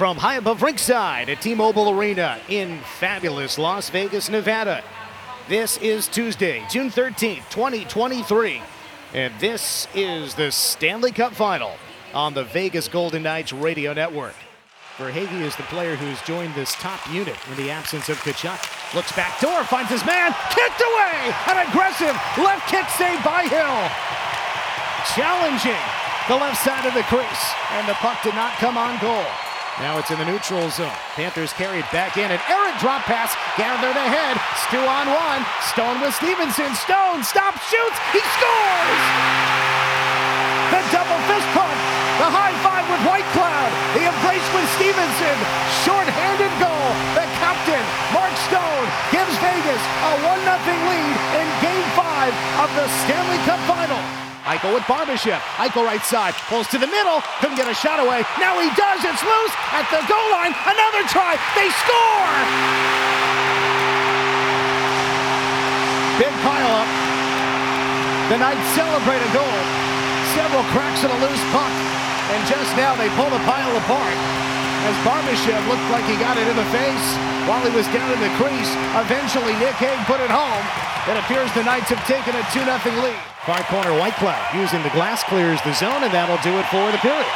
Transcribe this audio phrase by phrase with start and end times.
[0.00, 4.82] from high above ringside at T-Mobile Arena in fabulous Las Vegas, Nevada.
[5.46, 8.62] This is Tuesday, June 13th, 2023,
[9.12, 11.72] and this is the Stanley Cup Final
[12.14, 14.34] on the Vegas Golden Knights radio network.
[14.96, 18.94] Verhaeghe is the player who's joined this top unit in the absence of Tkachuk.
[18.94, 21.34] Looks back door, finds his man, kicked away!
[21.52, 23.84] An aggressive left kick saved by Hill.
[25.12, 25.84] Challenging
[26.26, 29.26] the left side of the crease, and the puck did not come on goal.
[29.78, 30.92] Now it's in the neutral zone.
[31.14, 32.26] Panthers carried back in.
[32.26, 33.32] An errant drop pass.
[33.56, 34.36] Gathered ahead.
[34.66, 35.40] Stu on one.
[35.70, 36.74] Stone with Stevenson.
[36.74, 37.98] Stone stops, shoots.
[38.10, 39.04] He scores!
[40.74, 41.78] The double fist pump.
[42.20, 43.70] The high five with Whitecloud.
[43.96, 45.36] The embrace with Stevenson.
[45.88, 46.86] Short-handed goal.
[47.16, 53.40] The captain, Mark Stone, gives Vegas a 1-0 lead in Game 5 of the Stanley
[53.48, 54.19] Cup Final.
[54.50, 55.38] Eichel with Barbashev.
[55.62, 56.34] Eichel right side.
[56.50, 57.22] Pulls to the middle.
[57.38, 58.26] Couldn't get a shot away.
[58.42, 58.98] Now he does.
[59.06, 60.50] It's loose at the goal line.
[60.66, 61.38] Another try.
[61.54, 62.34] They score!
[66.18, 66.90] Big pile up.
[68.26, 69.58] The Knights celebrate a goal.
[70.34, 71.70] Several cracks in a loose puck.
[72.34, 74.18] And just now they pull the pile apart.
[74.82, 77.06] As Barbashev looked like he got it in the face
[77.46, 78.74] while he was down in the crease.
[78.98, 80.89] Eventually Nick Hague put it home.
[81.08, 83.16] It appears the Knights have taken a 2-0 lead.
[83.46, 86.98] Far corner Whitecloud using the glass clears the zone, and that'll do it for the
[86.98, 87.26] period.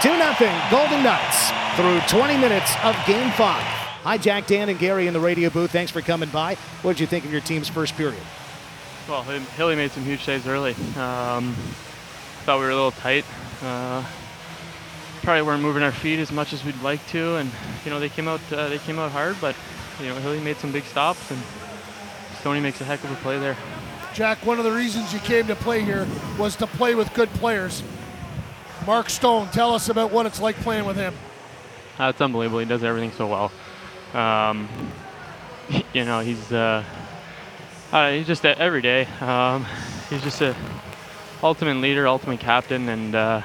[0.00, 3.62] 2-0 Golden Knights through 20 minutes of Game 5.
[4.04, 5.72] Hi, Jack, Dan, and Gary in the radio booth.
[5.72, 6.54] Thanks for coming by.
[6.82, 8.22] What did you think of your team's first period?
[9.08, 10.72] Well, Hilly made some huge saves early.
[10.96, 11.54] Um,
[12.44, 13.24] thought we were a little tight.
[13.60, 14.04] Uh,
[15.22, 17.50] probably weren't moving our feet as much as we'd like to, and
[17.84, 19.56] you know they came out uh, they came out hard, but
[20.00, 21.40] you know Hilly made some big stops, and
[22.44, 23.56] Stoney makes a heck of a play there.
[24.12, 26.06] Jack, one of the reasons you came to play here
[26.38, 27.82] was to play with good players.
[28.86, 31.14] Mark Stone, tell us about what it's like playing with him.
[31.98, 32.58] Uh, it's unbelievable.
[32.58, 34.20] He does everything so well.
[34.22, 34.68] Um,
[35.94, 36.84] you know, he's uh,
[37.92, 39.06] uh, he's just every day.
[39.22, 39.64] Um,
[40.10, 40.54] he's just a
[41.42, 43.40] ultimate leader, ultimate captain, and uh,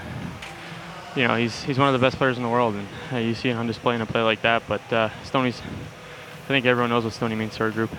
[1.16, 2.76] you know he's he's one of the best players in the world.
[2.76, 4.64] And uh, you see him on display in a play like that.
[4.68, 7.92] But uh, Stoney's, I think everyone knows what Stoney means to our group.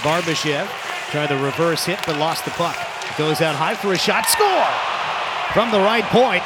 [0.00, 0.68] Barbashev
[1.10, 2.76] Tried the reverse hit, but lost the puck.
[3.18, 4.26] Goes out high for a shot.
[4.26, 4.64] Score!
[5.52, 6.40] From the right point,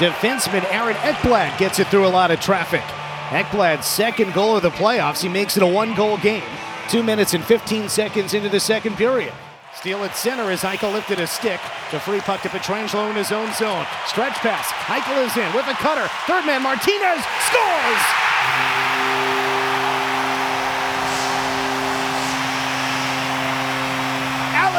[0.00, 2.80] defenseman Aaron Ekblad gets it through a lot of traffic.
[3.28, 5.20] Ekblad's second goal of the playoffs.
[5.20, 6.48] He makes it a one-goal game.
[6.88, 9.34] Two minutes and 15 seconds into the second period.
[9.74, 11.60] Steal at center as Eichel lifted a stick.
[11.90, 13.84] The free puck to Pietrangelo in his own zone.
[14.06, 14.66] Stretch pass.
[14.88, 16.08] Eichel is in with a cutter.
[16.26, 18.79] Third man Martinez scores!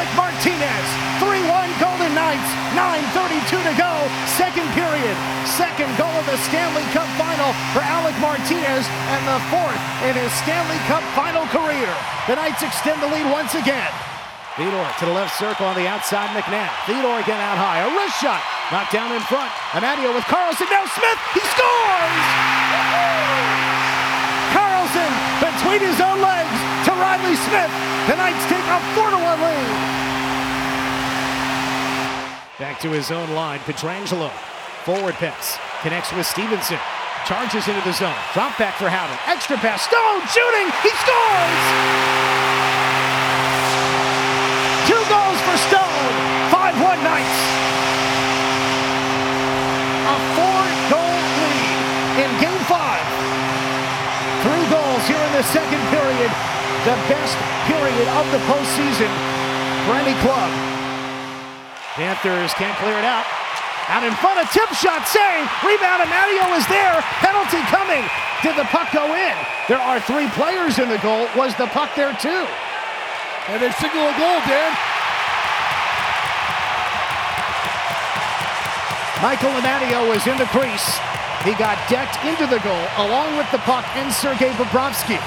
[0.02, 0.86] Alec Martinez.
[1.22, 1.46] 3-1
[1.78, 2.50] Golden Knights.
[2.74, 3.92] 9.32 to go.
[4.34, 5.14] Second period.
[5.46, 10.34] Second goal of the Stanley Cup final for Alec Martinez and the fourth in his
[10.42, 11.86] Stanley Cup final career.
[12.26, 13.94] The Knights extend the lead once again.
[14.58, 16.74] Theodore to the left circle on the outside, McNabb.
[16.90, 17.86] Theodore again out high.
[17.86, 18.42] A wrist shot.
[18.74, 19.54] Knocked down in front.
[19.70, 20.66] Amadio with Karlsson.
[20.66, 21.20] Now Smith.
[21.30, 22.26] He scores!
[24.50, 27.91] Karlsson between his own legs to Reilly Smith.
[28.08, 30.02] The Knights take a 4 1 lead.
[32.58, 33.60] Back to his own line.
[33.60, 34.28] Pietrangelo.
[34.82, 35.56] Forward pass.
[35.82, 36.82] Connects with Stevenson.
[37.30, 38.18] Charges into the zone.
[38.34, 39.14] Drop back for Howden.
[39.30, 39.86] Extra pass.
[39.86, 40.66] Stone shooting.
[40.82, 41.62] He scores!
[44.90, 46.10] Two goals for Stone.
[46.50, 47.38] 5 1 Knights.
[50.10, 51.78] A four goal lead
[52.18, 53.06] in game five.
[54.42, 56.61] Three goals here in the second period.
[56.82, 57.38] The best
[57.70, 59.06] period of the postseason
[59.86, 60.50] for any club.
[61.94, 63.22] Panthers can't clear it out.
[63.86, 65.46] Out in front, a tip shot save.
[65.62, 66.98] Rebound, Amadio is there.
[67.22, 68.02] Penalty coming.
[68.42, 69.36] Did the puck go in?
[69.68, 71.30] There are three players in the goal.
[71.38, 72.46] Was the puck there too?
[73.46, 74.74] And they signal a goal, Dan.
[79.22, 80.98] Michael Amadio was in the crease.
[81.46, 85.22] He got decked into the goal along with the puck and Sergei Bobrovsky.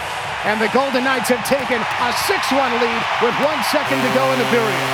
[0.45, 4.38] And the Golden Knights have taken a 6-1 lead with one second to go in
[4.38, 4.86] the period.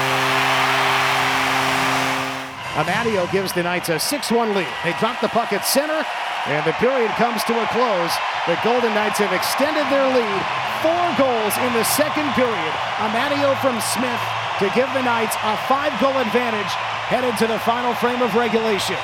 [2.80, 4.72] Amadio gives the Knights a 6-1 lead.
[4.88, 6.08] They drop the puck at center,
[6.48, 8.16] and the period comes to a close.
[8.48, 10.42] The Golden Knights have extended their lead.
[10.80, 12.74] Four goals in the second period.
[13.04, 14.24] Amadio from Smith
[14.64, 16.72] to give the Knights a five-goal advantage
[17.12, 18.96] headed to the final frame of regulation.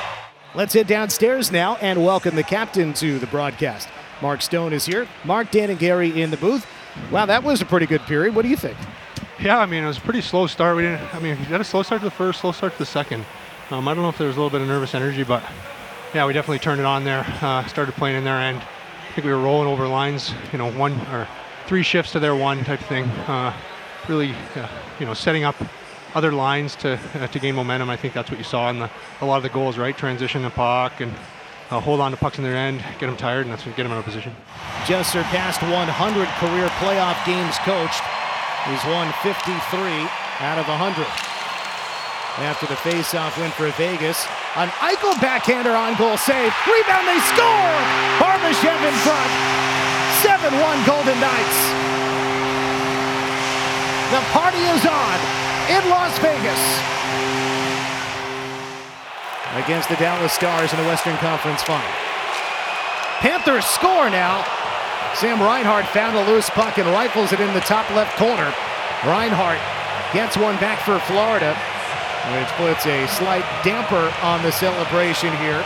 [0.54, 3.86] Let's head downstairs now and welcome the captain to the broadcast.
[4.20, 5.06] Mark Stone is here.
[5.24, 6.66] Mark, Dan, and Gary in the booth.
[7.10, 8.34] Wow, that was a pretty good period.
[8.34, 8.76] What do you think?
[9.40, 10.76] Yeah, I mean, it was a pretty slow start.
[10.76, 12.78] We didn't, I mean, we got a slow start to the first, slow start to
[12.78, 13.24] the second.
[13.70, 15.42] Um, I don't know if there was a little bit of nervous energy, but
[16.14, 17.24] yeah, we definitely turned it on there.
[17.40, 18.58] Uh, started playing in their end.
[18.58, 21.28] I think we were rolling over lines, you know, one or
[21.66, 23.04] three shifts to their one type of thing.
[23.04, 23.54] Uh,
[24.08, 24.68] really, uh,
[24.98, 25.54] you know, setting up
[26.14, 27.90] other lines to uh, to gain momentum.
[27.90, 29.96] I think that's what you saw in the, a lot of the goals, right?
[29.96, 31.12] Transition the puck and
[31.70, 33.84] uh, hold on to pucks in their end, get them tired, and that's what get
[33.84, 34.32] them out of position.
[34.86, 35.68] Just surpassed 100
[36.40, 38.00] career playoff games coached.
[38.64, 39.52] He's won 53
[40.40, 41.04] out of 100.
[42.38, 44.24] After the faceoff win for Vegas,
[44.54, 46.54] an Eichel backhander on goal save.
[46.64, 47.74] Rebound, they score!
[48.22, 49.32] Barbashev in front.
[50.22, 50.54] 7-1
[50.86, 51.58] Golden Knights.
[54.14, 55.18] The party is on
[55.68, 56.62] in Las Vegas
[59.58, 61.90] against the Dallas Stars in the Western Conference Final.
[63.18, 64.46] Panthers score now.
[65.14, 68.54] Sam Reinhart found a loose puck and rifles it in the top left corner.
[69.04, 69.58] Reinhart
[70.14, 71.58] gets one back for Florida,
[72.38, 75.64] which puts a slight damper on the celebration here.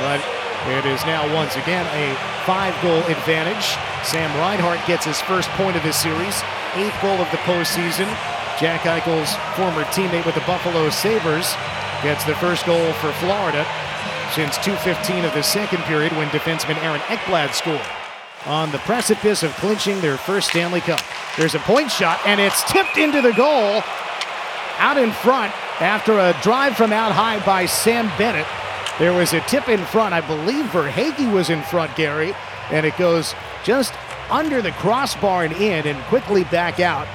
[0.00, 0.24] But
[0.72, 2.16] it is now once again a
[2.46, 3.76] five goal advantage.
[4.02, 6.40] Sam Reinhart gets his first point of the series,
[6.74, 8.08] eighth goal of the postseason.
[8.58, 11.54] Jack Eichel's former teammate with the Buffalo Sabres
[12.02, 13.66] gets the first goal for Florida
[14.34, 17.80] since 2.15 of the second period when defenseman Aaron Ekblad scored.
[18.46, 21.00] On the precipice of clinching their first Stanley Cup.
[21.36, 23.82] There's a point shot, and it's tipped into the goal
[24.78, 28.46] out in front after a drive from out high by Sam Bennett.
[28.98, 30.12] There was a tip in front.
[30.12, 32.34] I believe Verhaeghe was in front, Gary,
[32.70, 33.34] and it goes
[33.64, 33.94] just
[34.30, 37.06] under the crossbar and in and quickly back out.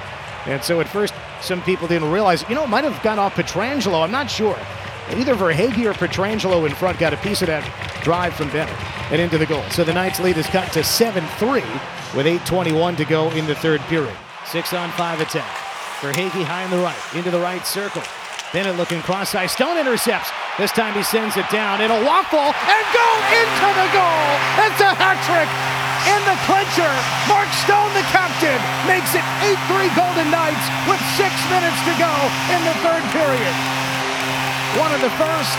[0.46, 3.34] And so at first, some people didn't realize, you know, it might have gone off
[3.34, 4.02] Pietrangelo.
[4.02, 4.58] I'm not sure.
[5.10, 7.64] Either Verhaeghe or Pietrangelo in front got a piece of that
[8.02, 8.74] drive from Bennett
[9.10, 9.62] and into the goal.
[9.70, 11.62] So the Knights lead is cut to 7-3
[12.14, 14.14] with 8.21 to go in the third period.
[14.46, 15.48] Six on five attack.
[16.00, 18.02] Verhaeghe high on the right, into the right circle.
[18.52, 19.46] Bennett looking cross-eye.
[19.46, 20.30] Stone intercepts.
[20.56, 21.80] This time he sends it down.
[21.80, 24.28] It'll ball and go into the goal.
[24.64, 25.50] It's a hat trick
[26.08, 26.88] in the clincher.
[27.28, 28.56] Mark Stone, the captain,
[28.88, 29.24] makes it
[29.68, 32.10] 8-3 Golden Knights with six minutes to go
[32.50, 33.54] in the third period.
[34.74, 35.54] One in the first,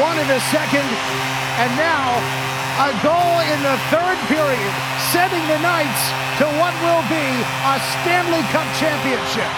[0.00, 0.88] one in the second,
[1.60, 2.16] and now
[2.88, 4.72] a goal in the third period,
[5.12, 6.02] sending the Knights
[6.40, 7.28] to what will be
[7.68, 9.52] a Stanley Cup championship.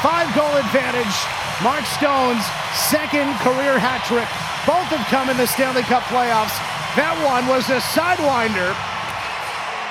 [0.00, 1.12] Five goal advantage.
[1.60, 2.40] Mark Stone's
[2.72, 4.28] second career hat trick.
[4.64, 6.56] Both have come in the Stanley Cup playoffs.
[6.96, 8.72] That one was a sidewinder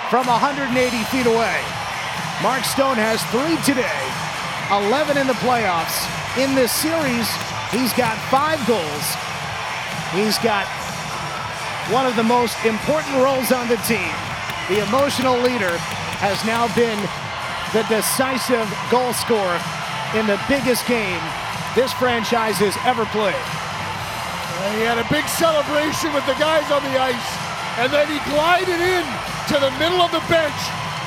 [0.10, 0.74] from 180
[1.14, 1.77] feet away.
[2.44, 3.98] Mark Stone has three today,
[4.70, 6.06] 11 in the playoffs.
[6.38, 7.26] In this series,
[7.74, 9.06] he's got five goals.
[10.14, 10.70] He's got
[11.90, 14.14] one of the most important roles on the team.
[14.70, 15.82] The emotional leader
[16.22, 17.02] has now been
[17.74, 19.58] the decisive goal scorer
[20.14, 21.24] in the biggest game
[21.74, 23.34] this franchise has ever played.
[24.62, 27.30] And he had a big celebration with the guys on the ice,
[27.82, 29.06] and then he glided in
[29.50, 30.62] to the middle of the bench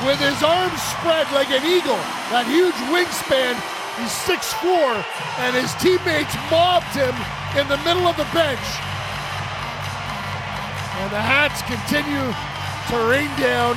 [0.07, 2.01] with his arms spread like an eagle,
[2.33, 3.53] that huge wingspan.
[4.01, 5.05] He's 6'4",
[5.45, 7.13] and his teammates mobbed him
[7.59, 8.65] in the middle of the bench.
[11.05, 12.33] And the hats continue
[12.89, 13.77] to rain down.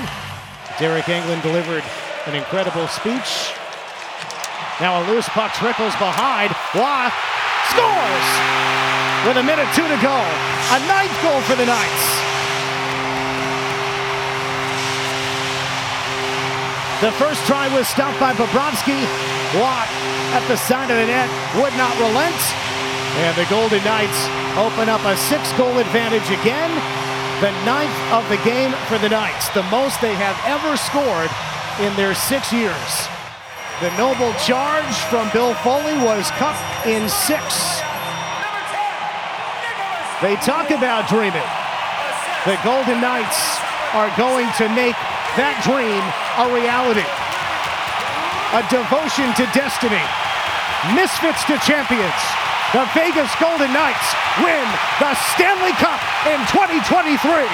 [0.79, 1.83] Derek Engelland delivered
[2.27, 3.51] an incredible speech.
[4.79, 6.55] Now a loose puck trickles behind.
[6.71, 7.11] Roy
[7.71, 8.29] scores
[9.27, 10.17] with a minute two to go.
[10.71, 12.22] A ninth goal for the Knights.
[17.03, 18.95] The first try was stopped by Bobrovsky.
[19.59, 19.91] Watt
[20.31, 21.27] at the side of the net
[21.59, 22.39] would not relent.
[23.27, 24.15] And the Golden Knights
[24.55, 26.71] open up a six goal advantage again.
[27.43, 31.27] The ninth of the game for the Knights, the most they have ever scored
[31.83, 32.91] in their six years.
[33.83, 36.55] The noble charge from Bill Foley was cut
[36.87, 37.83] in six.
[40.23, 41.51] They talk about dreaming.
[42.47, 43.59] The Golden Knights
[43.91, 44.95] are going to make
[45.33, 46.03] that dream
[46.37, 47.05] a reality.
[48.53, 50.01] A devotion to destiny.
[50.93, 52.21] Misfits to champions.
[52.69, 54.09] The Vegas Golden Knights
[54.45, 54.61] win
[55.01, 55.97] the Stanley Cup
[56.29, 57.49] in 2023.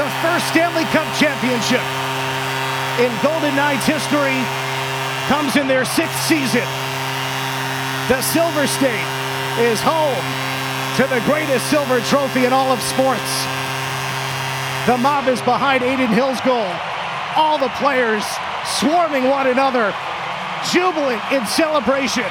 [0.00, 1.99] The first Stanley Cup championship
[3.00, 4.36] in Golden Knights history
[5.24, 6.68] comes in their sixth season.
[8.12, 9.08] The Silver State
[9.56, 10.20] is home
[11.00, 13.32] to the greatest silver trophy in all of sports.
[14.84, 16.68] The mob is behind Adin Hill's goal.
[17.36, 18.24] All the players
[18.76, 19.94] swarming one another,
[20.70, 22.28] jubilant in celebration.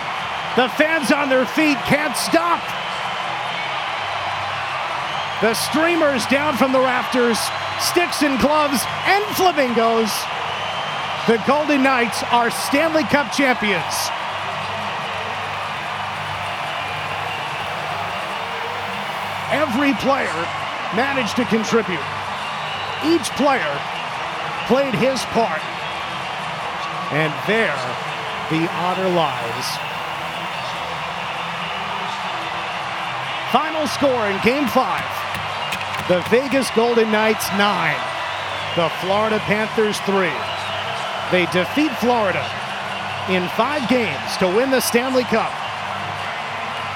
[0.56, 2.62] The fans on their feet can't stop.
[5.42, 7.40] The streamers down from the rafters,
[7.80, 10.14] sticks and gloves and flamingos.
[11.28, 14.10] The Golden Knights are Stanley Cup champions.
[19.52, 20.34] Every player
[20.96, 22.00] managed to contribute.
[23.04, 23.80] Each player
[24.68, 25.62] played his part.
[27.12, 27.78] And there
[28.50, 29.66] the honor lies.
[33.52, 35.06] Final score in game five.
[36.08, 38.00] The Vegas Golden Knights nine.
[38.76, 40.59] The Florida Panthers three.
[41.32, 42.42] They defeat Florida
[43.30, 45.54] in five games to win the Stanley Cup,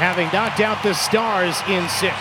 [0.02, 2.18] having knocked out the Stars in six,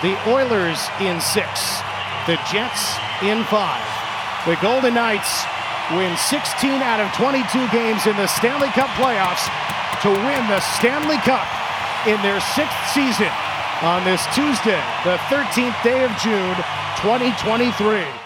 [0.00, 1.84] the Oilers in six,
[2.24, 3.84] the Jets in five.
[4.48, 5.44] The Golden Knights
[5.92, 9.44] win 16 out of 22 games in the Stanley Cup playoffs
[10.00, 11.44] to win the Stanley Cup
[12.08, 13.28] in their sixth season
[13.82, 16.56] on this Tuesday, the 13th day of June,
[17.04, 18.20] 2023.